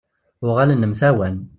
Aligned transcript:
Uɣalen 0.47 0.83
mtawan. 0.91 1.35